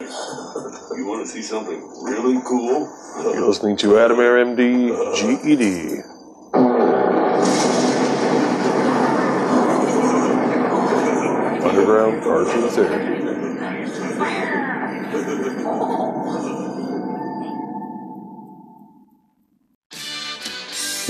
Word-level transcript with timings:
You 0.00 1.06
want 1.06 1.26
to 1.26 1.32
see 1.32 1.42
something 1.42 1.80
really 2.04 2.40
cool? 2.46 2.88
You're 3.20 3.48
listening 3.48 3.76
to 3.78 3.98
Adam 3.98 4.20
Air 4.20 4.36
MD 4.44 4.94
GED. 5.16 6.02
Underground 11.64 12.22
Cartoon 12.22 12.70
Therapy. 12.70 13.24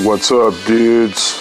What's 0.02 0.30
up, 0.32 0.54
dudes? 0.66 1.34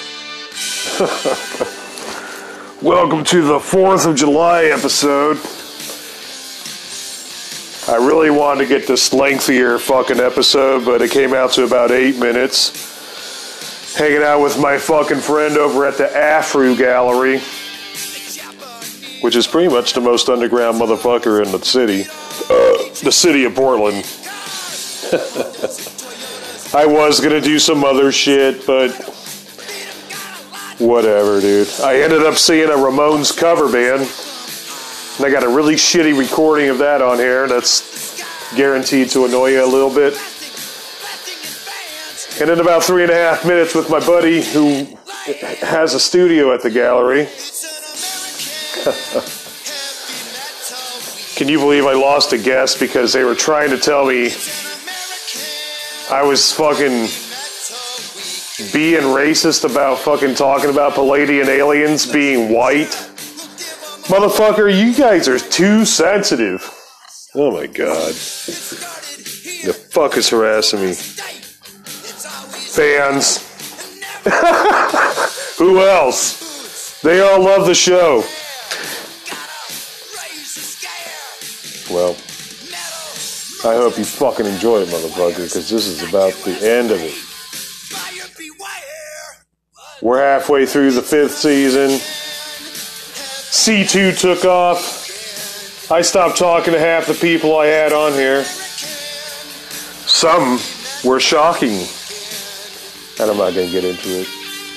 Welcome 2.81 3.23
to 3.23 3.41
the 3.41 3.59
4th 3.59 4.05
of 4.09 4.17
July 4.17 4.65
episode. 4.65 5.39
I 7.89 7.95
really 7.95 8.29
wanted 8.29 8.63
to 8.63 8.67
get 8.67 8.85
this 8.85 9.13
lengthier 9.13 9.79
fucking 9.79 10.19
episode, 10.19 10.83
but 10.83 11.01
it 11.01 11.09
came 11.09 11.33
out 11.33 11.53
to 11.53 11.63
about 11.63 11.89
eight 11.89 12.19
minutes. 12.19 13.95
Hanging 13.95 14.23
out 14.23 14.43
with 14.43 14.59
my 14.59 14.77
fucking 14.77 15.21
friend 15.21 15.57
over 15.57 15.85
at 15.85 15.97
the 15.97 16.13
Afro 16.15 16.75
Gallery, 16.75 17.39
which 19.21 19.37
is 19.37 19.47
pretty 19.47 19.73
much 19.73 19.93
the 19.93 20.01
most 20.01 20.27
underground 20.27 20.81
motherfucker 20.81 21.45
in 21.45 21.51
the 21.53 21.63
city. 21.63 22.01
Uh, 22.49 22.93
the 23.05 23.11
city 23.11 23.45
of 23.45 23.55
Portland. 23.55 23.95
I 26.73 26.85
was 26.85 27.21
gonna 27.21 27.39
do 27.39 27.57
some 27.57 27.85
other 27.85 28.11
shit, 28.11 28.67
but 28.67 28.91
whatever, 30.77 31.39
dude. 31.39 31.69
I 31.81 32.01
ended 32.01 32.23
up 32.23 32.35
seeing 32.35 32.67
a 32.67 32.73
Ramones 32.73 33.35
cover 33.35 33.71
band. 33.71 34.11
And 35.17 35.25
I 35.25 35.31
got 35.31 35.43
a 35.43 35.49
really 35.49 35.73
shitty 35.73 36.15
recording 36.15 36.69
of 36.69 36.77
that 36.77 37.01
on 37.01 37.17
here 37.17 37.47
that's 37.47 38.23
guaranteed 38.55 39.09
to 39.09 39.25
annoy 39.25 39.47
you 39.47 39.63
a 39.63 39.65
little 39.65 39.89
bit. 39.89 40.13
And 42.39 42.51
in 42.51 42.59
about 42.59 42.83
three 42.83 43.01
and 43.01 43.11
a 43.11 43.15
half 43.15 43.43
minutes 43.43 43.73
with 43.73 43.89
my 43.89 43.99
buddy 43.99 44.43
who 44.43 44.85
has 45.65 45.95
a 45.95 45.99
studio 45.99 46.53
at 46.53 46.61
the 46.61 46.69
gallery. 46.69 47.25
Can 51.35 51.49
you 51.49 51.57
believe 51.57 51.85
I 51.85 51.93
lost 51.93 52.33
a 52.33 52.37
guest 52.37 52.79
because 52.79 53.11
they 53.11 53.23
were 53.23 53.33
trying 53.33 53.71
to 53.71 53.77
tell 53.77 54.05
me 54.05 54.29
I 56.11 56.21
was 56.21 56.51
fucking 56.51 57.07
being 58.71 59.01
racist 59.01 59.69
about 59.69 59.97
fucking 59.97 60.35
talking 60.35 60.69
about 60.69 60.93
Pleiadian 60.93 61.47
aliens 61.47 62.05
being 62.05 62.53
white? 62.53 63.06
Motherfucker, 64.07 64.73
you 64.73 64.95
guys 64.95 65.27
are 65.27 65.37
too 65.37 65.83
sensitive. 65.83 66.63
Oh 67.35 67.51
my 67.51 67.67
god. 67.67 68.13
The 68.13 69.73
fuck 69.91 70.15
is 70.15 70.29
harassing 70.29 70.79
me? 70.79 70.93
Fans. 72.73 73.43
Who 75.57 75.81
else? 75.81 77.01
They 77.01 77.19
all 77.19 77.43
love 77.43 77.67
the 77.67 77.75
show. 77.75 78.23
Well, 81.93 82.15
I 83.69 83.75
hope 83.75 83.97
you 83.97 84.05
fucking 84.05 84.45
enjoy 84.45 84.83
it, 84.83 84.87
motherfucker, 84.87 85.35
because 85.35 85.69
this 85.69 85.85
is 85.85 86.07
about 86.07 86.31
the 86.45 86.57
end 86.65 86.91
of 86.91 86.99
it. 87.01 87.13
We're 90.01 90.23
halfway 90.23 90.65
through 90.65 90.91
the 90.91 91.01
fifth 91.01 91.33
season. 91.33 91.99
C2 93.49 94.19
took 94.19 94.45
off. 94.45 95.89
I 95.89 96.01
stopped 96.01 96.37
talking 96.37 96.73
to 96.73 96.79
half 96.79 97.07
the 97.07 97.13
people 97.13 97.57
I 97.57 97.67
had 97.67 97.93
on 97.93 98.11
here. 98.11 98.43
Some 100.05 100.59
were 101.05 101.19
shocking. 101.19 101.87
And 103.19 103.31
I'm 103.31 103.37
not 103.37 103.53
going 103.53 103.67
to 103.67 103.71
get 103.71 103.83
into 103.83 104.21
it. 104.21 104.27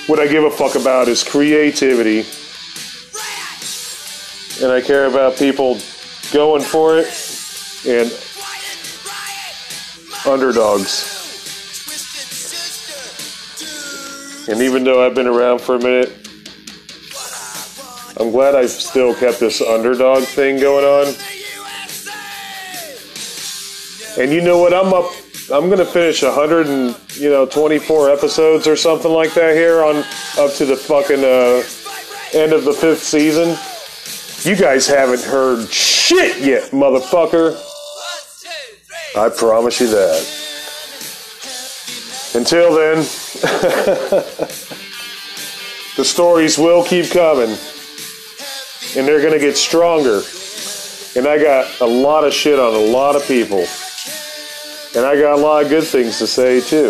What 0.07 0.21
I 0.21 0.29
give 0.29 0.45
a 0.45 0.51
fuck 0.51 0.77
about 0.77 1.09
is 1.09 1.25
creativity. 1.25 2.25
And 4.63 4.71
I 4.73 4.81
care 4.81 5.07
about 5.07 5.37
people 5.37 5.79
going 6.33 6.63
for 6.63 6.99
it 6.99 7.07
and 7.87 8.11
underdogs. 10.27 11.19
And 14.49 14.63
even 14.63 14.85
though 14.85 15.05
I've 15.05 15.15
been 15.15 15.27
around 15.27 15.61
for 15.61 15.77
a 15.77 15.79
minute, 15.79 16.20
I'm 18.21 18.31
glad 18.31 18.55
I've 18.55 18.69
still 18.69 19.15
kept 19.15 19.41
this 19.41 19.63
underdog 19.63 20.25
thing 20.25 20.61
going 20.61 20.85
on. 20.85 21.07
And 24.23 24.31
you 24.31 24.43
know 24.43 24.59
what? 24.59 24.75
I'm 24.75 24.93
up. 24.93 25.11
I'm 25.51 25.71
gonna 25.71 25.87
finish 25.87 26.23
100 26.23 26.67
and 26.67 26.95
you 27.15 27.31
know 27.31 27.47
24 27.47 28.11
episodes 28.11 28.67
or 28.67 28.77
something 28.77 29.11
like 29.11 29.33
that 29.33 29.57
here 29.57 29.83
on 29.83 30.05
up 30.39 30.53
to 30.57 30.67
the 30.67 30.77
fucking 30.77 31.25
uh, 31.25 31.63
end 32.39 32.53
of 32.53 32.65
the 32.65 32.75
fifth 32.75 33.03
season. 33.03 33.57
You 34.43 34.55
guys 34.55 34.87
haven't 34.87 35.23
heard 35.23 35.67
shit 35.71 36.43
yet, 36.43 36.73
motherfucker. 36.73 37.57
I 39.17 39.31
promise 39.31 39.81
you 39.81 39.87
that. 39.89 40.27
Until 42.35 42.75
then, 42.75 42.99
the 45.97 46.05
stories 46.05 46.59
will 46.59 46.85
keep 46.85 47.11
coming 47.11 47.57
and 48.97 49.07
they're 49.07 49.21
going 49.21 49.33
to 49.33 49.39
get 49.39 49.57
stronger. 49.57 50.23
And 51.17 51.27
I 51.27 51.43
got 51.43 51.81
a 51.81 51.87
lot 51.87 52.25
of 52.25 52.33
shit 52.33 52.59
on 52.59 52.75
a 52.75 52.79
lot 52.79 53.17
of 53.17 53.27
people. 53.27 53.65
And 54.97 55.07
I 55.07 55.21
got 55.21 55.39
a 55.39 55.43
lot 55.43 55.65
of 55.65 55.69
good 55.69 55.85
things 55.85 56.19
to 56.19 56.27
say 56.27 56.61
too. 56.61 56.89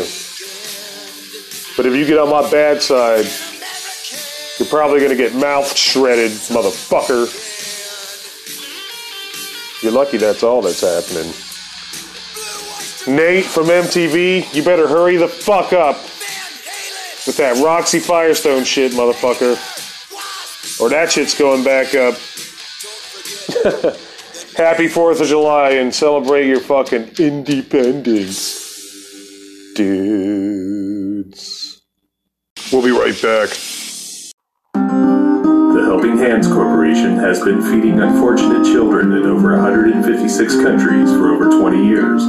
But 1.76 1.86
if 1.86 1.94
you 1.94 2.06
get 2.06 2.18
on 2.18 2.30
my 2.30 2.48
bad 2.50 2.82
side, 2.82 3.26
you're 4.58 4.68
probably 4.68 5.00
going 5.00 5.10
to 5.10 5.16
get 5.16 5.34
mouth 5.34 5.76
shredded, 5.76 6.32
motherfucker. 6.32 7.28
You're 9.82 9.92
lucky 9.92 10.18
that's 10.18 10.42
all 10.42 10.62
that's 10.62 10.80
happening. 10.82 11.32
Nate 13.16 13.44
from 13.44 13.66
MTV, 13.66 14.54
you 14.54 14.62
better 14.62 14.86
hurry 14.86 15.16
the 15.16 15.28
fuck 15.28 15.72
up 15.72 15.96
with 17.26 17.36
that 17.38 17.62
Roxy 17.62 17.98
Firestone 17.98 18.64
shit, 18.64 18.92
motherfucker 18.92 19.56
or 20.80 20.88
that 20.88 21.12
shit's 21.12 21.38
going 21.38 21.62
back 21.62 21.94
up. 21.94 22.14
Happy 24.56 24.88
4th 24.88 25.20
of 25.20 25.28
July 25.28 25.72
and 25.72 25.94
celebrate 25.94 26.46
your 26.46 26.60
fucking 26.60 27.10
independence, 27.18 28.54
dudes. 29.74 31.82
We'll 32.72 32.82
be 32.82 32.90
right 32.90 33.14
back. 33.22 33.50
The 34.74 35.82
Helping 35.84 36.18
Hands 36.18 36.46
Corporation 36.46 37.16
has 37.16 37.42
been 37.42 37.62
feeding 37.62 38.00
unfortunate 38.00 38.64
children 38.64 39.12
in 39.12 39.24
over 39.26 39.56
156 39.56 40.54
countries 40.56 41.10
for 41.10 41.32
over 41.32 41.50
20 41.50 41.86
years. 41.86 42.22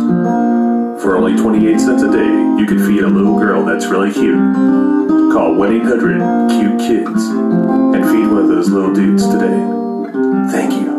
For 1.01 1.17
only 1.17 1.35
28 1.35 1.79
cents 1.79 2.03
a 2.03 2.11
day, 2.11 2.31
you 2.59 2.65
can 2.67 2.77
feed 2.85 3.03
a 3.03 3.07
little 3.07 3.39
girl 3.39 3.65
that's 3.65 3.87
really 3.87 4.11
cute. 4.11 4.37
Call 5.33 5.55
1 5.55 5.73
800 5.81 6.49
Cute 6.51 6.79
Kids 6.79 7.90
of 8.41 8.47
those 8.47 8.69
little 8.71 8.91
dudes 8.91 9.27
today. 9.27 9.59
Thank 10.51 10.73
you. 10.73 10.89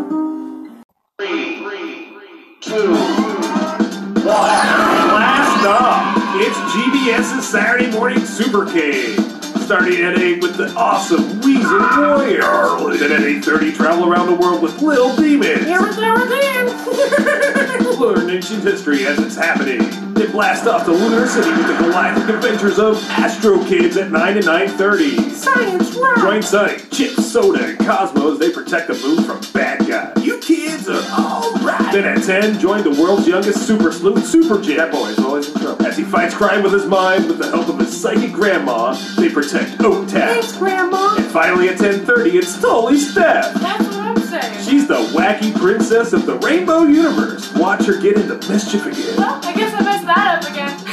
Last 4.25 5.65
up, 5.65 6.15
it's 6.39 6.57
GBS's 6.73 7.45
Saturday 7.47 7.91
Morning 7.91 8.25
Super 8.25 8.65
Cave. 8.65 9.19
Starting 9.61 10.01
at 10.01 10.17
8 10.17 10.41
with 10.41 10.55
the 10.55 10.73
awesome 10.75 11.41
Weasel 11.41 11.79
Warrior. 11.79 12.97
Then 12.97 13.11
at 13.11 13.21
8.30, 13.21 13.75
travel 13.75 14.09
around 14.09 14.27
the 14.27 14.35
world 14.35 14.61
with 14.61 14.81
Lil 14.81 15.15
Demons. 15.15 15.65
Here 15.65 15.81
we're 15.81 15.91
a 15.91 16.27
dude. 16.27 17.99
Learn 17.99 18.29
ancient 18.29 18.63
history 18.63 19.05
as 19.05 19.19
it's 19.19 19.35
happening. 19.35 20.12
Then 20.13 20.31
blast 20.31 20.67
off 20.67 20.85
to 20.85 20.91
Lunar 20.91 21.27
City 21.27 21.49
with 21.49 21.67
the 21.67 21.75
galactic 21.83 22.35
adventures 22.35 22.77
of 22.77 23.03
Astro 23.09 23.63
Kids 23.65 23.97
at 23.97 24.11
9 24.11 24.37
and 24.37 24.45
9.30. 24.45 25.31
Science 25.31 25.95
rock! 25.95 26.17
Join 26.17 26.41
Sunny, 26.41 26.77
Chip, 26.91 27.11
Soda, 27.13 27.65
and 27.65 27.79
Cosmo 27.79 28.33
as 28.33 28.39
they 28.39 28.51
protect 28.51 28.87
the 28.87 28.93
moon 28.95 29.23
from 29.23 29.41
bad 29.53 29.87
guys. 29.87 30.23
You 30.23 30.39
kids 30.39 30.87
are 30.87 31.03
alright! 31.19 31.91
Then 31.91 32.05
at 32.05 32.23
10, 32.23 32.59
join 32.59 32.83
the 32.83 32.91
world's 32.91 33.27
youngest 33.27 33.65
super 33.65 33.91
sleuth, 33.91 34.25
Super 34.25 34.61
J. 34.61 34.75
That 34.75 34.91
boy 34.91 35.07
is 35.07 35.19
always 35.19 35.49
in 35.49 35.59
trouble. 35.59 35.85
As 35.85 35.97
he 35.97 36.03
fights 36.03 36.35
crime 36.35 36.63
with 36.63 36.73
his 36.73 36.85
mind 36.85 37.27
with 37.27 37.39
the 37.39 37.49
help 37.49 37.67
of 37.69 37.79
his 37.79 37.99
psychic 37.99 38.31
grandma, 38.31 38.93
they 39.17 39.29
protect 39.29 39.81
Oak 39.81 40.07
Town. 40.07 40.09
Thanks, 40.09 40.57
Grandma! 40.57 41.15
And 41.15 41.25
finally 41.25 41.69
at 41.69 41.77
10.30, 41.77 42.33
it's 42.35 42.61
Totally 42.61 42.97
Steph. 42.97 43.53
That's 43.55 43.83
what 43.85 43.95
I'm 43.95 44.19
saying. 44.19 44.63
She's 44.63 44.87
the 44.87 45.05
wacky 45.13 45.55
princess 45.55 46.13
of 46.13 46.25
the 46.25 46.37
Rainbow 46.39 46.83
Universe. 46.83 47.51
Watch 47.55 47.85
her 47.85 47.99
get 47.99 48.17
into 48.17 48.35
mischief 48.49 48.85
again. 48.85 49.17
Well, 49.17 49.39
I 49.43 49.53
guess 49.53 49.73
I 49.73 49.82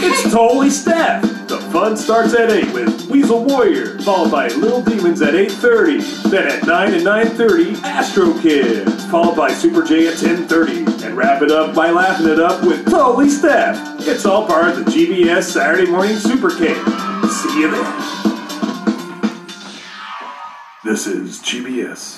It's 0.02 0.32
Totally 0.32 0.70
Steph. 0.70 1.22
The 1.48 1.58
fun 1.72 1.96
starts 1.96 2.34
at 2.34 2.50
8 2.50 2.72
with 2.72 3.10
Weasel 3.10 3.44
Warrior, 3.44 3.98
followed 4.00 4.30
by 4.30 4.48
Little 4.48 4.82
Demons 4.82 5.20
at 5.20 5.34
8.30. 5.34 6.30
Then 6.30 6.46
at 6.48 6.66
9 6.66 6.94
and 6.94 7.02
9.30, 7.02 7.82
Astro 7.82 8.38
Kids, 8.40 9.04
followed 9.06 9.36
by 9.36 9.52
Super 9.52 9.84
J 9.84 10.08
at 10.08 10.14
10.30. 10.14 11.04
And 11.04 11.10
and 11.10 11.18
wrap 11.18 11.42
it 11.42 11.50
up 11.50 11.74
by 11.74 11.90
laughing 11.90 12.28
it 12.28 12.38
up 12.38 12.62
with 12.64 12.88
Totally 12.88 13.28
Steph. 13.28 13.76
It's 14.06 14.24
all 14.24 14.46
part 14.46 14.68
of 14.68 14.76
the 14.76 14.90
GBS 14.90 15.42
Saturday 15.42 15.90
Morning 15.90 16.16
Super 16.16 16.50
Cake. 16.50 16.76
See 17.28 17.60
you 17.60 17.70
then. 17.70 18.30
This 20.84 21.08
is 21.08 21.40
GBS. 21.40 22.16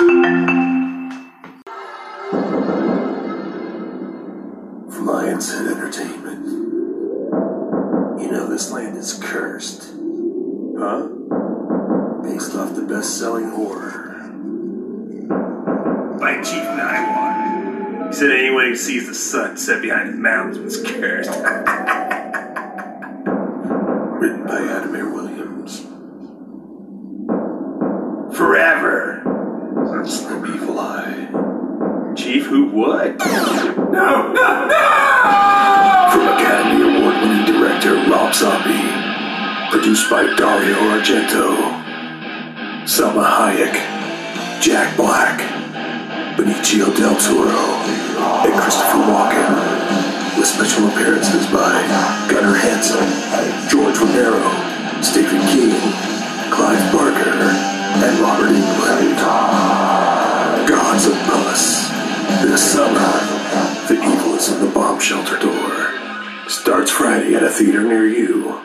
Lion's 5.00 5.50
Head 5.50 5.66
Entertainment. 5.68 6.21
Know 8.32 8.46
this 8.46 8.70
land 8.70 8.96
is 8.96 9.12
cursed. 9.12 9.92
Huh? 10.78 11.06
Based 12.22 12.54
off 12.54 12.74
the 12.74 12.86
best-selling 12.88 13.50
horror. 13.50 14.30
By 16.18 16.36
Chief 16.36 16.64
Nightwater. 16.64 18.08
He 18.08 18.14
said 18.14 18.30
anyone 18.30 18.68
who 18.68 18.76
sees 18.76 19.06
the 19.06 19.14
sun 19.14 19.58
set 19.58 19.82
behind 19.82 20.14
the 20.14 20.16
mountains 20.16 20.56
was 20.56 20.82
cursed. 20.82 21.28
Produced 39.72 40.10
by 40.10 40.22
Dario 40.36 40.76
Argento. 40.92 41.56
Salma 42.84 43.24
Hayek. 43.24 43.72
Jack 44.60 44.94
Black. 44.98 45.40
Benicio 46.36 46.94
del 46.94 47.16
Toro. 47.16 47.80
And 48.44 48.52
Christopher 48.52 49.00
Walken. 49.08 50.36
With 50.36 50.46
special 50.46 50.88
appearances 50.88 51.46
by 51.46 51.72
Gunnar 52.28 52.54
Hansen, 52.54 53.00
George 53.70 53.96
Romero, 53.96 54.44
Stephen 55.00 55.40
King, 55.48 55.72
Clive 56.52 56.92
Barker, 56.92 57.32
and 57.32 58.18
Robert 58.20 58.52
Englund. 58.52 59.16
Gods 60.68 61.06
of 61.06 61.16
Pus. 61.24 61.88
This 62.42 62.72
summer, 62.74 63.10
the 63.88 63.94
evil 63.94 64.34
is 64.34 64.52
in 64.52 64.60
the 64.60 64.70
bomb 64.74 65.00
shelter 65.00 65.38
door. 65.38 66.50
Starts 66.50 66.90
Friday 66.90 67.34
at 67.34 67.42
a 67.42 67.48
theater 67.48 67.82
near 67.82 68.06
you. 68.06 68.60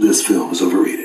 This 0.00 0.26
film 0.26 0.50
is 0.50 0.62
overrated. 0.62 0.99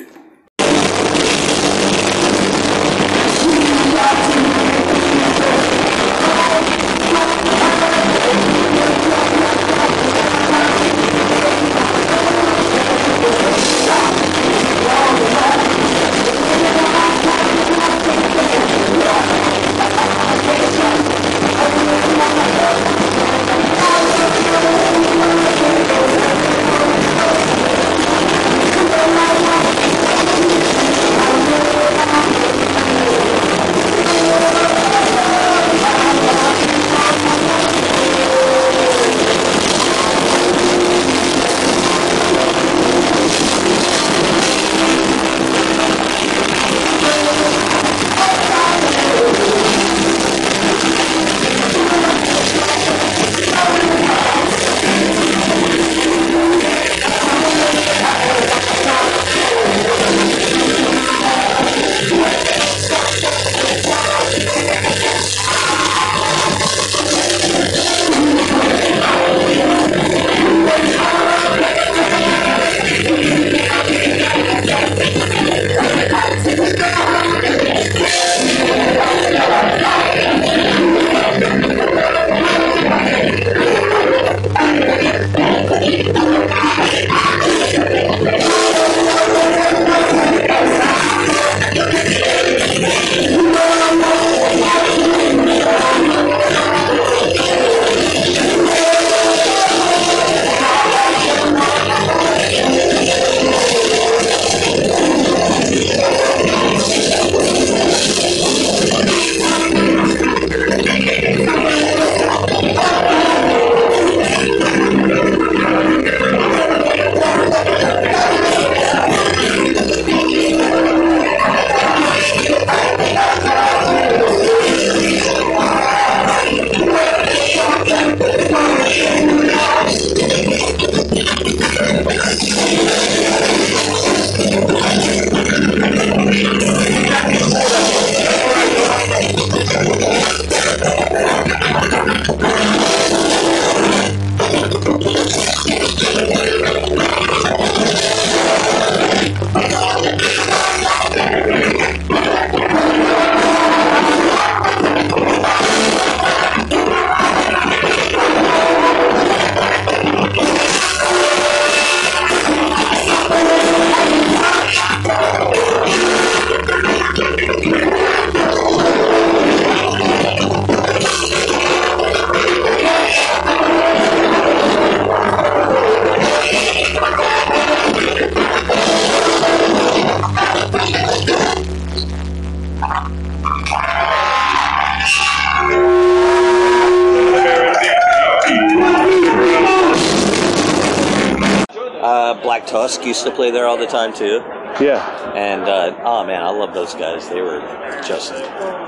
Black 192.55 192.67
Tusk 192.67 193.03
used 193.05 193.25
to 193.25 193.31
play 193.31 193.51
there 193.51 193.65
all 193.67 193.75
the 193.75 193.85
time 193.85 194.13
too, 194.13 194.41
Yeah, 194.79 195.33
and 195.35 195.63
uh, 195.63 195.93
oh 196.05 196.25
man, 196.25 196.41
I 196.41 196.51
love 196.51 196.73
those 196.73 196.93
guys. 196.95 197.27
They 197.27 197.41
were 197.41 197.59
just 198.07 198.29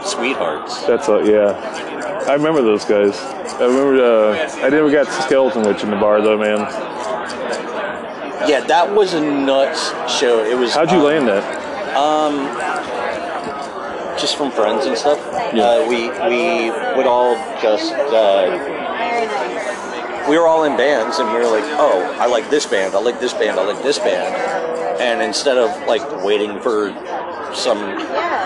sweethearts. 0.10 0.86
that's 0.86 1.10
a, 1.10 1.22
yeah. 1.26 2.24
I 2.30 2.36
remember 2.36 2.62
those 2.62 2.86
guys. 2.86 3.20
I 3.60 3.66
remember. 3.66 4.02
Uh, 4.02 4.50
I 4.64 4.70
never 4.70 4.90
got 4.90 5.08
Skeletonwitch 5.08 5.84
in 5.84 5.90
the 5.90 5.98
bar 5.98 6.22
though, 6.22 6.38
man. 6.38 6.60
Yeah, 8.48 8.64
that 8.68 8.96
was 8.96 9.14
a 9.14 9.20
nuts 9.20 9.90
show. 10.18 10.46
It 10.46 10.58
was. 10.58 10.74
How'd 10.74 10.90
you 10.90 11.00
um, 11.00 11.04
land 11.04 11.28
that? 11.28 11.98
Um, 11.98 12.48
just 14.18 14.38
from 14.38 14.50
friends 14.50 14.86
and 14.86 14.98
stuff. 14.98 15.20
Yeah. 15.54 15.64
Uh, 15.66 15.90
we 15.90 16.08
we 16.08 16.70
would 16.96 17.06
all 17.06 17.36
just 17.62 17.92
uh, 17.92 18.78
we 20.30 20.38
were 20.38 20.48
all 20.48 20.64
in 20.64 20.76
bands, 20.78 21.20
and 21.20 21.28
we 21.32 21.36
were 21.40 21.48
like, 21.48 21.64
"Oh, 21.80 22.16
I 22.20 22.26
like 22.28 22.50
this 22.50 22.66
band. 22.66 22.96
I 22.96 23.00
like 23.00 23.20
this 23.20 23.34
band. 23.34 23.60
I 23.60 23.66
like 23.66 23.82
this 23.84 24.00
band." 24.00 24.36
And 25.02 25.22
instead 25.22 25.58
of 25.58 25.70
like 25.88 26.02
waiting 26.24 26.60
for 26.60 26.90
some, 27.54 27.80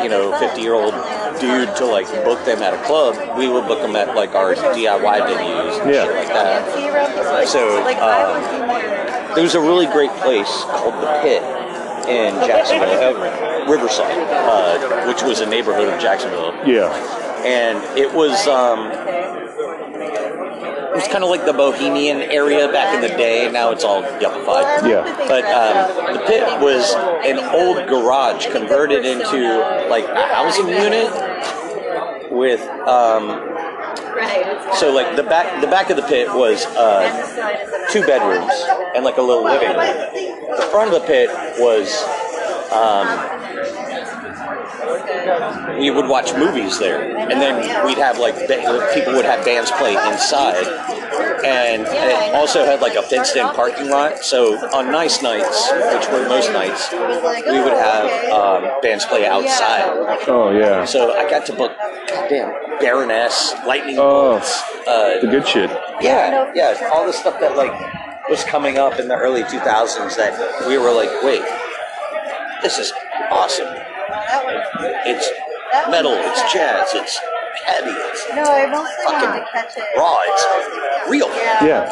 you 0.03 0.09
know, 0.09 0.37
fifty-year-old 0.39 0.93
dude 1.39 1.75
to 1.77 1.85
like 1.85 2.07
book 2.23 2.43
them 2.45 2.61
at 2.61 2.73
a 2.73 2.81
club, 2.83 3.15
we 3.37 3.47
would 3.47 3.67
book 3.67 3.79
them 3.81 3.95
at 3.95 4.15
like 4.15 4.35
our 4.35 4.53
DIY 4.53 5.17
venues 5.21 5.81
and 5.81 5.91
Yeah. 5.93 6.05
shit 6.05 6.15
like 6.15 6.27
that. 6.27 7.47
So 7.47 7.77
um, 8.01 9.33
there 9.35 9.43
was 9.43 9.55
a 9.55 9.59
really 9.61 9.85
great 9.87 10.11
place 10.21 10.51
called 10.65 10.93
the 11.01 11.19
Pit 11.23 11.41
in 12.07 12.33
Jacksonville, 12.45 13.21
uh, 13.23 13.65
Riverside, 13.71 14.17
uh, 14.29 15.07
which 15.07 15.23
was 15.23 15.39
a 15.39 15.45
neighborhood 15.45 15.87
of 15.87 15.99
Jacksonville 15.99 16.53
Yeah. 16.65 16.91
and 17.45 17.77
it 17.97 18.11
was 18.13 18.47
um, 18.47 18.89
it 20.91 20.95
was 20.95 21.07
kind 21.07 21.23
of 21.23 21.29
like 21.29 21.45
the 21.45 21.53
Bohemian 21.53 22.21
area 22.21 22.67
back 22.69 22.93
in 22.93 22.99
the 23.01 23.07
day. 23.07 23.49
Now 23.49 23.71
it's 23.71 23.85
all 23.85 24.03
yuppified. 24.03 24.87
Yeah. 24.87 25.03
But 25.25 25.45
um, 25.45 26.15
the 26.15 26.19
pit 26.25 26.43
was 26.59 26.93
an 27.25 27.39
old 27.55 27.87
garage 27.87 28.47
converted 28.51 29.05
into 29.05 29.87
like 29.89 30.03
a 30.03 30.27
housing 30.27 30.67
unit 30.67 31.09
with 32.29 32.61
um, 32.87 33.39
so 34.75 34.91
like 34.93 35.15
the 35.15 35.23
back 35.23 35.61
the 35.61 35.67
back 35.67 35.89
of 35.89 35.95
the 35.95 36.03
pit 36.03 36.27
was 36.27 36.65
uh, 36.75 37.87
two 37.89 38.01
bedrooms 38.05 38.51
and 38.93 39.05
like 39.05 39.17
a 39.17 39.21
little 39.21 39.43
living 39.43 39.69
room. 39.69 40.57
The 40.57 40.67
front 40.71 40.93
of 40.93 41.01
the 41.01 41.07
pit 41.07 41.29
was 41.57 42.03
um, 42.71 43.40
we 45.79 45.89
would 45.91 46.07
watch 46.07 46.33
movies 46.33 46.79
there, 46.79 47.01
and 47.17 47.39
then 47.41 47.85
we'd 47.85 47.97
have 47.97 48.17
like 48.19 48.35
people 48.93 49.13
would 49.13 49.25
have 49.25 49.43
bands 49.45 49.71
play 49.71 49.93
inside, 50.11 50.65
and 51.45 51.83
it 51.83 52.35
also 52.35 52.65
had 52.65 52.81
like 52.81 52.95
a 52.95 53.01
fenced-in 53.01 53.47
parking 53.49 53.89
lot. 53.89 54.19
So 54.19 54.57
on 54.75 54.91
nice 54.91 55.21
nights, 55.21 55.71
which 55.71 56.07
were 56.09 56.27
most 56.27 56.51
nights, 56.53 56.91
we 56.91 57.59
would 57.59 57.73
have 57.73 58.31
um, 58.31 58.81
bands 58.81 59.05
play 59.05 59.25
outside. 59.25 59.83
Oh 60.27 60.51
yeah. 60.51 60.85
So 60.85 61.13
I 61.17 61.29
got 61.29 61.45
to 61.47 61.53
book, 61.53 61.71
goddamn, 62.07 62.79
Baroness, 62.79 63.53
Lightning 63.65 63.97
Oh. 63.99 64.31
Bolts. 64.39 64.61
Uh, 64.87 65.19
The 65.21 65.27
good 65.27 65.47
shit. 65.47 65.69
yeah, 66.01 66.51
yeah, 66.55 66.89
all 66.93 67.05
the 67.05 67.13
stuff 67.13 67.39
that 67.39 67.55
like 67.55 67.71
was 68.29 68.43
coming 68.43 68.77
up 68.77 68.99
in 68.99 69.07
the 69.07 69.15
early 69.15 69.43
2000s 69.43 70.15
that 70.15 70.67
we 70.67 70.77
were 70.77 70.91
like, 70.91 71.09
wait, 71.23 71.41
this 72.61 72.77
is 72.77 72.93
awesome. 73.29 73.67
It's 75.05 75.29
metal, 75.89 76.13
it's 76.13 76.53
jazz, 76.53 76.89
it's 76.93 77.17
heavy, 77.65 77.89
it's 77.91 78.27
No, 78.35 78.43
I 78.43 78.67
mostly 78.67 79.05
fucking 79.05 79.41
to 79.41 79.45
catch 79.51 79.77
it. 79.77 79.83
raw, 79.97 80.17
it's 80.25 81.09
real. 81.09 81.27
Yeah. 81.29 81.87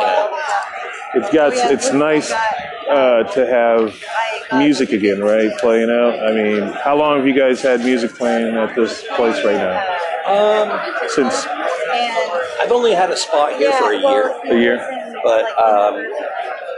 It's 1.16 1.30
got. 1.34 1.54
It's 1.72 1.92
nice 1.92 2.32
uh, 2.32 3.24
to 3.34 3.48
have 3.48 4.60
music 4.60 4.92
again, 4.92 5.20
right? 5.22 5.50
Playing 5.58 5.90
out. 5.90 6.20
I 6.24 6.32
mean, 6.32 6.72
how 6.84 6.96
long 6.98 7.18
have 7.18 7.26
you 7.28 7.34
guys 7.34 7.62
had 7.64 7.80
music 7.84 8.14
playing 8.16 8.56
at 8.56 8.76
this 8.76 9.04
place 9.16 9.44
right 9.44 9.58
now? 9.58 9.82
Um, 10.30 10.80
Since 11.10 11.48
I've 12.62 12.72
only 12.72 12.94
had 12.94 13.10
a 13.10 13.18
spot 13.18 13.56
here 13.58 13.72
for 13.74 13.92
a 13.94 13.98
year, 14.00 14.36
a 14.52 14.56
year. 14.60 14.78
but 15.24 15.46
um, 15.60 15.96
this 15.96 16.69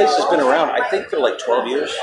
place 0.00 0.16
has 0.16 0.30
been 0.30 0.40
around, 0.40 0.70
I 0.70 0.88
think, 0.88 1.08
for 1.08 1.18
like 1.18 1.38
12 1.38 1.68
years. 1.68 1.94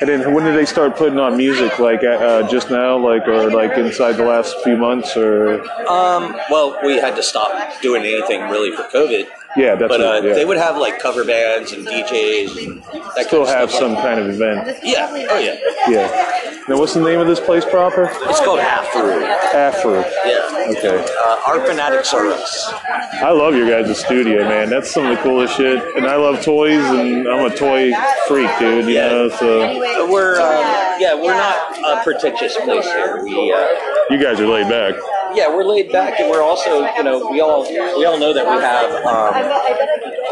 And 0.00 0.08
then 0.08 0.34
when 0.34 0.44
did 0.44 0.56
they 0.56 0.64
start 0.64 0.96
putting 0.96 1.18
on 1.18 1.36
music? 1.36 1.78
Like 1.78 2.02
uh, 2.02 2.48
just 2.48 2.70
now, 2.70 2.96
like 2.96 3.28
or 3.28 3.50
like 3.50 3.76
inside 3.78 4.12
the 4.12 4.24
last 4.24 4.56
few 4.64 4.76
months, 4.76 5.16
or 5.16 5.60
Um, 5.86 6.36
well, 6.50 6.78
we 6.84 6.96
had 6.96 7.14
to 7.16 7.22
stop 7.22 7.80
doing 7.80 8.02
anything 8.02 8.42
really 8.50 8.74
for 8.74 8.82
COVID. 8.84 9.28
Yeah, 9.56 9.74
that's 9.74 9.88
But 9.88 10.00
uh, 10.00 10.04
what, 10.04 10.24
yeah. 10.24 10.32
they 10.34 10.44
would 10.44 10.56
have 10.58 10.76
like 10.78 10.98
cover 10.98 11.24
bands 11.24 11.72
and 11.72 11.86
DJs 11.86 12.66
and 12.66 12.82
that 13.16 13.26
still 13.26 13.44
kind 13.44 13.48
of 13.48 13.48
have 13.48 13.70
stuff. 13.70 13.80
some 13.80 13.96
kind 13.96 14.18
of 14.20 14.28
event. 14.28 14.78
Yeah. 14.82 15.08
Oh 15.30 15.38
yeah. 15.38 15.56
Yeah. 15.88 16.38
Now, 16.68 16.78
what's 16.78 16.94
the 16.94 17.00
name 17.02 17.18
of 17.18 17.26
this 17.26 17.40
place 17.40 17.64
proper? 17.64 18.08
It's 18.12 18.40
called 18.40 18.60
Afro. 18.60 19.20
Afro. 19.20 19.94
Yeah. 20.24 20.66
Okay. 20.78 21.04
Uh, 21.24 21.40
Art 21.46 21.66
Fanatics 21.66 22.14
are 22.14 22.26
us. 22.28 22.72
I 23.14 23.30
love 23.30 23.56
your 23.56 23.68
guys' 23.68 23.98
studio, 23.98 24.44
man. 24.48 24.70
That's 24.70 24.88
some 24.90 25.06
of 25.06 25.16
the 25.16 25.22
coolest 25.22 25.56
shit. 25.56 25.82
And 25.96 26.06
I 26.06 26.14
love 26.14 26.40
toys, 26.44 26.78
and 26.84 27.26
I'm 27.26 27.50
a 27.50 27.54
toy 27.54 27.92
freak, 28.28 28.48
dude. 28.60 28.84
You 28.86 28.92
Yeah. 28.94 29.08
know, 29.08 29.28
so 29.28 30.06
We're 30.10 30.40
um, 30.40 31.00
yeah, 31.00 31.14
we're 31.14 31.34
not 31.36 31.78
a 31.84 32.02
pretentious 32.04 32.56
place 32.58 32.84
here. 32.86 33.22
We 33.24 33.52
uh, 33.52 33.68
you 34.10 34.22
guys 34.22 34.38
are 34.38 34.46
laid 34.46 34.68
back. 34.68 34.94
Yeah, 35.34 35.48
we're 35.48 35.64
laid 35.64 35.90
back, 35.92 36.20
and 36.20 36.30
we're 36.30 36.42
also 36.42 36.84
you 36.96 37.02
know 37.02 37.28
we 37.30 37.40
all 37.40 37.62
we 37.68 38.04
all 38.04 38.18
know 38.18 38.32
that 38.32 38.44
we 38.44 38.62
have 38.62 38.90
um, 39.04 39.34
I 39.34 39.42
bet 39.42 39.52
I 39.52 39.72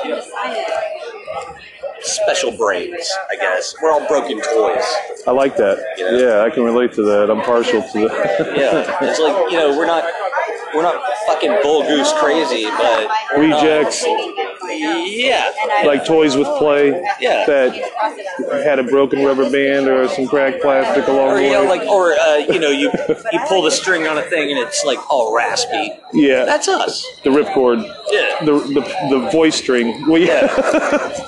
could 0.03 0.23
sign 0.25 0.57
it. 0.57 2.05
special 2.05 2.51
brains. 2.53 3.11
I 3.31 3.37
guess 3.37 3.75
we're 3.83 3.91
all 3.93 4.07
broken 4.09 4.41
toys. 4.41 4.85
I 5.27 5.33
like 5.33 5.57
that. 5.57 5.79
Yeah. 5.99 6.17
Yeah, 6.17 6.43
I 6.43 6.51
can 6.51 6.65
relate 6.65 6.93
to 6.95 7.03
that. 7.03 7.31
I'm 7.31 7.43
partial 7.43 7.83
to 7.83 8.09
that. 8.09 8.53
Yeah, 8.57 8.97
it's 9.03 9.21
like 9.21 9.51
you 9.51 9.59
know 9.59 9.77
we're 9.77 9.87
not 9.87 10.05
we're 10.75 10.83
not 10.83 11.03
fucking 11.27 11.59
bull 11.63 11.83
goose 11.83 12.13
crazy, 12.15 12.65
but 12.65 13.09
Rejects, 13.37 14.05
Yeah, 14.69 15.51
like 15.85 16.05
toys 16.07 16.37
with 16.37 16.47
play, 16.59 16.89
Yeah. 17.21 17.45
that 17.47 17.75
had 18.65 18.79
a 18.79 18.85
broken 18.85 19.25
rubber 19.25 19.51
band 19.51 19.89
or 19.89 20.09
some 20.09 20.27
cracked 20.27 20.63
plastic 20.63 21.07
along 21.09 21.31
or 21.31 21.35
the 21.37 21.43
you 21.45 21.51
know 21.53 21.63
way. 21.63 21.69
like 21.79 21.89
or 21.89 22.15
uh, 22.15 22.37
you 22.37 22.59
know 22.59 22.71
you 22.71 22.91
you 23.33 23.41
pull 23.49 23.63
the 23.63 23.71
string 23.71 24.07
on 24.07 24.19
a 24.19 24.23
thing 24.23 24.51
and 24.51 24.59
it's 24.59 24.85
like 24.85 24.99
all 25.11 25.35
raspy. 25.35 25.93
yeah, 26.13 26.45
That's 26.45 26.69
us. 26.69 27.05
the 27.25 27.31
ripcord, 27.31 27.83
Yeah. 28.11 28.45
the, 28.45 28.53
the 28.53 29.09
the 29.11 29.31
voice 29.31 29.57
string. 29.57 30.07
Well, 30.07 30.21
yeah. 30.31 30.47
Yeah. 30.57 31.27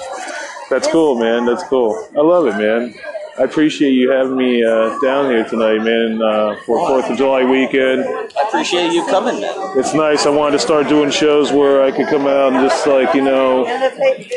That's 0.71 0.89
cool, 0.89 1.19
man. 1.19 1.45
That's 1.45 1.63
cool. 1.65 2.09
I 2.17 2.21
love 2.23 2.47
it, 2.47 2.57
man. 2.57 2.95
I 3.39 3.45
appreciate 3.45 3.93
you 3.93 4.11
having 4.11 4.37
me 4.37 4.63
uh, 4.63 4.99
down 5.03 5.31
here 5.31 5.43
tonight, 5.45 5.79
man, 5.79 6.21
uh, 6.21 6.55
for 6.67 6.87
Fourth 6.87 7.09
of 7.09 7.17
July 7.17 7.45
weekend. 7.45 8.05
I 8.05 8.45
appreciate 8.47 8.93
you 8.93 9.07
coming, 9.07 9.41
man. 9.41 9.55
It's 9.79 9.95
nice. 9.95 10.27
I 10.27 10.31
wanted 10.31 10.53
to 10.53 10.59
start 10.59 10.87
doing 10.87 11.11
shows 11.11 11.51
where 11.51 11.83
I 11.83 11.93
could 11.93 12.09
come 12.09 12.27
out 12.27 12.53
and 12.53 12.69
just 12.69 12.87
like 12.87 13.15
you 13.15 13.23
know, 13.23 13.65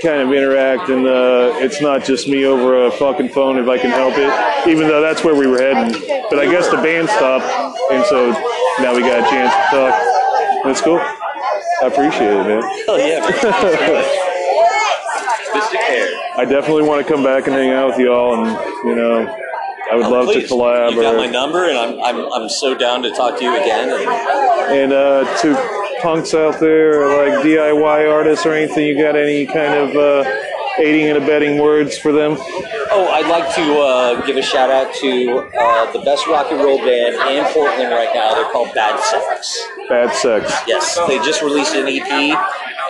kind 0.01 0.21
of 0.21 0.31
interact, 0.31 0.89
and 0.89 1.05
uh, 1.05 1.51
it's 1.59 1.81
not 1.81 2.05
just 2.05 2.29
me 2.29 2.45
over 2.45 2.85
a 2.85 2.91
fucking 2.91 3.29
phone 3.29 3.57
if 3.57 3.67
I 3.67 3.77
can 3.77 3.89
help 3.89 4.13
it. 4.15 4.31
Even 4.69 4.87
though 4.87 5.01
that's 5.01 5.25
where 5.25 5.35
we 5.35 5.45
were 5.45 5.59
heading, 5.59 5.91
but 6.29 6.39
I 6.39 6.45
guess 6.45 6.69
the 6.69 6.77
band 6.77 7.09
stopped, 7.09 7.45
and 7.91 8.05
so 8.05 8.31
now 8.79 8.95
we 8.95 9.01
got 9.01 9.19
a 9.19 9.29
chance 9.29 9.53
to 9.53 9.75
talk. 9.75 10.63
That's 10.63 10.81
cool. 10.81 10.99
I 10.99 11.87
appreciate 11.87 12.31
it, 12.31 12.47
man. 12.47 12.61
Hell 12.85 12.97
yeah. 12.97 13.19
Mystic 13.19 13.51
Hair. 13.51 14.21
I 15.53 16.45
definitely 16.49 16.83
want 16.83 17.05
to 17.05 17.11
come 17.11 17.23
back 17.23 17.47
and 17.47 17.55
hang 17.55 17.71
out 17.71 17.89
with 17.89 17.99
y'all, 17.99 18.33
and 18.35 18.47
you 18.87 18.95
know, 18.95 19.27
I 19.91 19.95
would 19.95 20.07
love 20.07 20.27
Oh, 20.27 20.33
Please. 20.33 20.47
to 20.49 20.53
collab. 20.55 20.91
You 20.91 21.01
got 21.01 21.15
or- 21.15 21.17
my 21.17 21.27
number, 21.27 21.69
and 21.69 21.77
I'm, 21.77 21.99
I'm, 22.01 22.33
I'm 22.33 22.49
so 22.49 22.73
down 22.75 23.03
to 23.03 23.11
talk 23.11 23.37
to 23.37 23.43
you 23.43 23.55
again. 23.55 23.89
And 23.89 24.91
And 24.91 24.93
uh, 24.93 25.37
to 25.41 25.99
punks 26.01 26.33
out 26.33 26.59
there, 26.59 27.07
like 27.07 27.43
DIY 27.45 28.11
artists 28.11 28.45
or 28.45 28.53
anything, 28.53 28.87
you 28.87 28.97
got 29.01 29.15
any 29.15 29.45
kind 29.45 29.73
of 29.75 29.95
uh, 29.95 30.23
aiding 30.79 31.07
and 31.09 31.17
abetting 31.23 31.59
words 31.61 31.97
for 31.97 32.11
them? 32.11 32.35
oh, 32.37 33.09
I'd 33.13 33.27
like 33.29 33.53
to 33.55 33.79
uh, 33.79 34.25
give 34.25 34.37
a 34.37 34.41
shout 34.41 34.69
out 34.69 34.93
to 34.95 35.49
uh, 35.59 35.91
the 35.91 35.99
best 35.99 36.27
rock 36.27 36.47
and 36.51 36.61
roll 36.61 36.77
band 36.77 37.15
in 37.15 37.43
Portland 37.53 37.91
right 37.91 38.09
now. 38.13 38.33
They're 38.35 38.51
called 38.51 38.73
Bad 38.73 38.99
Sex. 39.03 39.67
Bad 39.89 40.13
sex. 40.15 40.51
Yes, 40.67 40.97
they 41.07 41.17
just 41.19 41.41
released 41.41 41.75
an 41.75 41.87
EP, 41.87 42.37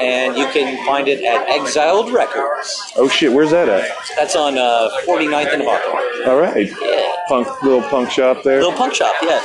and 0.02 0.38
you 0.38 0.46
can 0.48 0.84
find 0.86 1.08
it 1.08 1.24
at 1.24 1.48
Exiled 1.50 2.12
Records. 2.12 2.94
Oh 2.96 3.08
shit, 3.08 3.32
where's 3.32 3.52
that 3.52 3.68
at? 3.70 3.90
That's 4.16 4.36
on 4.36 4.58
uh, 4.58 4.90
49th 5.08 5.54
and 5.54 5.64
Buckle. 5.64 6.32
All 6.32 6.38
right, 6.40 6.70
Yeah. 6.82 7.12
punk 7.28 7.48
little 7.64 7.82
punk 7.90 8.10
shop 8.12 8.44
there. 8.44 8.58
Little 8.60 8.74
punk 8.78 8.94
shop, 8.94 9.16
yeah. 9.22 9.42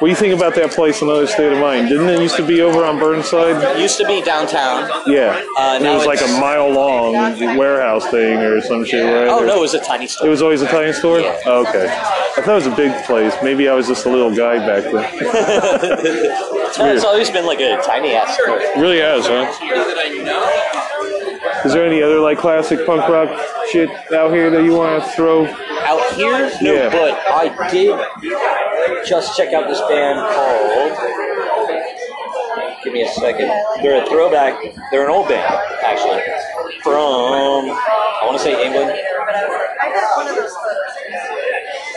What 0.00 0.08
do 0.08 0.10
you 0.10 0.16
think 0.16 0.34
about 0.34 0.54
that 0.56 0.72
place? 0.72 1.02
Another 1.02 1.26
state 1.26 1.52
of 1.52 1.58
mind. 1.60 1.88
Didn't 1.88 2.08
it 2.08 2.20
used 2.20 2.36
to 2.36 2.44
be 2.46 2.60
over 2.62 2.84
on 2.84 2.98
Burnside? 2.98 3.62
It 3.76 3.80
Used 3.80 3.96
to 3.98 4.06
be 4.06 4.20
downtown. 4.22 4.90
Yeah, 5.06 5.40
Uh, 5.56 5.78
it 5.80 5.94
was 5.94 6.04
like 6.06 6.20
a 6.20 6.26
mile 6.40 6.68
long 6.68 7.12
warehouse 7.56 8.04
thing 8.10 8.38
or 8.38 8.60
some 8.60 8.84
shit, 8.84 9.04
right? 9.04 9.28
Oh 9.28 9.44
no, 9.44 9.56
it 9.56 9.60
was 9.60 9.74
a 9.74 9.80
tiny 9.80 10.06
store. 10.08 10.26
It 10.26 10.30
was 10.30 10.42
always 10.42 10.62
a 10.62 10.66
tiny 10.68 10.92
store? 10.92 11.20
Yeah. 11.20 11.38
Oh, 11.46 11.60
okay. 11.66 11.86
I 11.88 12.40
thought 12.42 12.48
it 12.48 12.54
was 12.54 12.66
a 12.66 12.74
big 12.76 12.92
place. 13.04 13.32
Maybe 13.42 13.68
I 13.68 13.74
was 13.74 13.86
just 13.86 14.04
a 14.06 14.10
little 14.10 14.34
guy 14.34 14.58
back 14.58 14.82
then. 14.82 14.94
it's, 15.22 16.78
No, 16.78 16.92
it's 16.92 17.04
always 17.04 17.30
been 17.30 17.46
like 17.46 17.60
a 17.60 17.80
tiny 17.82 18.14
ass 18.14 18.34
store. 18.34 18.58
really 18.76 18.98
has, 18.98 19.26
huh? 19.26 19.46
Is 21.64 21.72
there 21.72 21.86
any 21.86 22.02
other 22.02 22.18
like 22.18 22.38
classic 22.38 22.84
punk 22.84 23.08
rock 23.08 23.30
shit 23.70 23.88
out 24.12 24.32
here 24.32 24.50
that 24.50 24.64
you 24.64 24.74
want 24.74 25.02
to 25.02 25.10
throw? 25.12 25.46
Out 25.46 26.12
here, 26.14 26.50
no, 26.62 26.72
Yeah. 26.74 26.88
but 26.90 27.14
I 27.30 27.70
did 27.70 27.94
just 29.06 29.36
check 29.36 29.52
out 29.52 29.68
this 29.68 29.80
band 29.88 30.18
called. 30.34 30.92
Give 32.82 32.92
me 32.92 33.02
a 33.02 33.08
second. 33.08 33.48
They're 33.82 34.02
a 34.02 34.06
throwback. 34.06 34.60
They're 34.90 35.04
an 35.04 35.10
old 35.10 35.28
band, 35.28 35.54
actually, 35.82 36.20
from 36.82 37.70
I 37.70 38.20
want 38.24 38.36
to 38.38 38.44
say 38.44 38.64
England. 38.64 38.90
I 38.90 39.92
got 39.92 40.16
one 40.16 40.28
of 40.28 40.36
those 40.36 40.52
photos. 40.52 40.84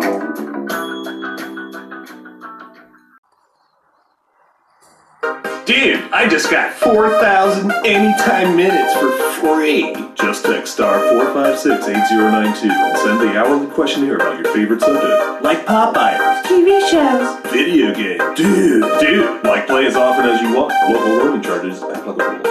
Dude, 5.66 6.02
I 6.12 6.28
just 6.28 6.50
got 6.50 6.74
4,000 6.74 7.72
anytime 7.86 8.56
minutes 8.56 8.92
for 8.96 9.12
free. 9.40 9.94
Just 10.16 10.44
text 10.46 10.74
star 10.74 11.00
4568092 11.00 12.72
and 12.72 12.98
send 12.98 13.20
the 13.22 13.38
hourly 13.38 13.68
questionnaire 13.68 14.16
about 14.16 14.44
your 14.44 14.52
favorite 14.52 14.82
subject. 14.82 15.44
Like 15.44 15.68
pop 15.68 15.96
Popeyes, 15.96 16.42
TV 16.44 16.90
shows. 16.90 17.52
video 17.54 17.94
game. 17.94 18.18
Dude, 18.34 19.00
dude, 19.00 19.44
like 19.44 19.68
play 19.68 19.86
as 19.86 19.96
often 19.96 20.26
as 20.26 20.42
you 20.42 20.56
want. 20.56 20.74
Local 20.92 21.18
roaming 21.18 21.44
charges 21.44 21.84
applicable. 21.84 22.49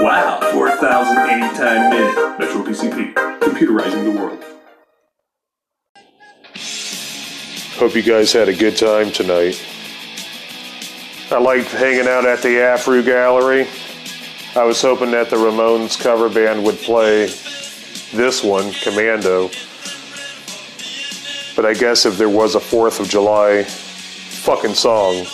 Wow, 0.00 0.40
4,000 0.52 1.16
anytime 1.30 1.90
minutes. 1.90 2.16
Metro 2.38 2.62
PCP, 2.62 3.14
computerizing 3.40 4.04
the 4.04 4.10
world. 4.10 4.44
Hope 7.78 7.94
you 7.94 8.02
guys 8.02 8.30
had 8.30 8.50
a 8.50 8.54
good 8.54 8.76
time 8.76 9.10
tonight. 9.10 9.58
I 11.30 11.38
liked 11.38 11.68
hanging 11.68 12.08
out 12.08 12.26
at 12.26 12.42
the 12.42 12.60
Afro 12.60 13.02
Gallery. 13.02 13.66
I 14.54 14.64
was 14.64 14.82
hoping 14.82 15.10
that 15.12 15.30
the 15.30 15.36
Ramones 15.36 15.98
cover 15.98 16.28
band 16.28 16.62
would 16.64 16.76
play 16.76 17.26
this 18.12 18.44
one, 18.44 18.72
Commando. 18.72 19.48
But 21.56 21.64
I 21.64 21.72
guess 21.72 22.04
if 22.04 22.18
there 22.18 22.28
was 22.28 22.54
a 22.54 22.60
4th 22.60 23.00
of 23.00 23.08
July 23.08 23.64
fucking 23.64 24.74
song, 24.74 25.24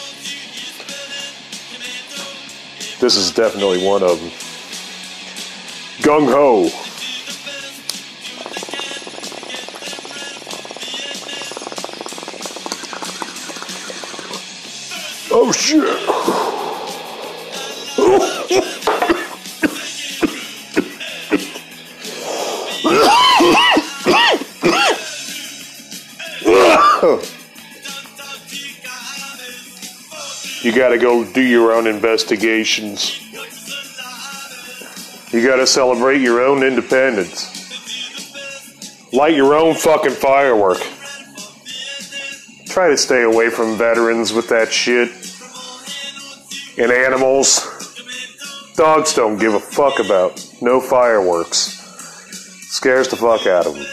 this 3.01 3.17
is 3.17 3.33
definitely 3.33 3.85
one 3.85 4.05
of 4.05 4.21
them. 4.21 4.31
Gung 6.03 6.27
Ho. 6.27 6.69
Oh 15.31 15.53
shit. 15.53 15.83
You 30.65 30.73
gotta 30.73 30.99
go 30.99 31.25
do 31.25 31.41
your 31.41 31.73
own 31.73 31.87
investigations. 31.87 33.32
You 35.33 35.45
gotta 35.47 35.67
celebrate 35.67 36.21
your 36.21 36.45
own 36.45 36.63
independence. 36.63 37.49
Light 39.15 39.35
your 39.35 39.55
own 39.55 39.75
fucking 39.75 40.13
firework. 40.13 40.77
Try 42.67 42.91
to 42.91 42.99
stay 42.99 43.23
away 43.23 43.49
from 43.49 43.79
veterans 43.79 44.35
with 44.35 44.51
that 44.51 44.71
shit. 44.71 45.09
And 46.79 46.93
animals. 46.93 47.67
Dogs 48.77 49.15
don't 49.15 49.39
give 49.39 49.55
a 49.55 49.61
fuck 49.61 50.01
about 50.01 50.47
no 50.61 50.81
fireworks. 50.81 51.79
Scares 52.69 53.09
the 53.09 53.17
fuck 53.17 53.47
out 53.47 53.67
of 53.67 53.75
them. 53.75 53.87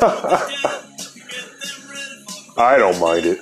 I 2.56 2.78
don't 2.78 2.98
mind 2.98 3.26
it. 3.26 3.38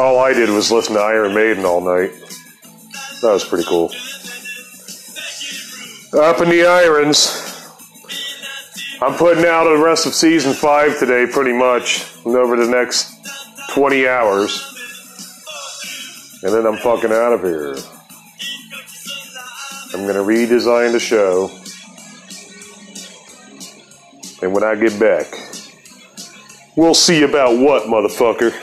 All 0.00 0.18
I 0.18 0.32
did 0.32 0.50
was 0.50 0.72
listen 0.72 0.94
to 0.94 1.00
Iron 1.00 1.32
Maiden 1.32 1.64
all 1.64 1.80
night. 1.80 2.12
That 3.22 3.32
was 3.32 3.44
pretty 3.44 3.64
cool. 3.64 3.92
Up 6.16 6.40
in 6.40 6.48
the 6.48 6.64
irons. 6.66 7.28
I'm 9.02 9.18
putting 9.18 9.44
out 9.44 9.64
the 9.64 9.76
rest 9.76 10.06
of 10.06 10.14
season 10.14 10.54
five 10.54 10.98
today, 10.98 11.26
pretty 11.30 11.52
much, 11.52 12.06
and 12.24 12.34
over 12.34 12.56
the 12.56 12.66
next 12.66 13.12
20 13.74 14.08
hours. 14.08 14.62
And 16.42 16.54
then 16.54 16.64
I'm 16.66 16.78
fucking 16.78 17.12
out 17.12 17.34
of 17.34 17.42
here. 17.42 17.76
I'm 19.92 20.06
gonna 20.06 20.24
redesign 20.24 20.92
the 20.92 21.00
show. 21.00 21.50
And 24.40 24.54
when 24.54 24.64
I 24.64 24.74
get 24.74 24.98
back, 24.98 25.26
we'll 26.76 26.94
see 26.94 27.24
about 27.24 27.58
what, 27.58 27.82
motherfucker. 27.82 28.54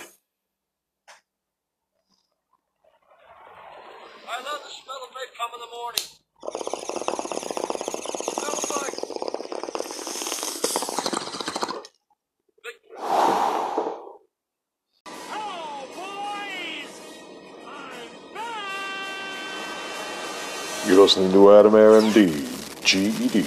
Listening 21.15 21.31
to 21.31 21.53
Adam 21.53 21.75
Aaron 21.75 22.11
D, 22.11 22.43
GED, 22.81 23.45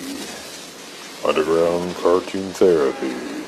Underground 1.26 1.96
Cartoon 1.96 2.48
Therapy. 2.52 3.45